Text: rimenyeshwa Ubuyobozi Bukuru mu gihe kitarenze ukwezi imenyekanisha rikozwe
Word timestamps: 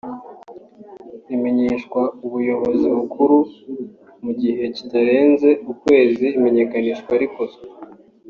rimenyeshwa 1.27 2.01
Ubuyobozi 2.25 2.85
Bukuru 2.97 3.37
mu 4.23 4.31
gihe 4.41 4.63
kitarenze 4.75 5.49
ukwezi 5.71 6.25
imenyekanisha 6.37 7.13
rikozwe 7.21 7.63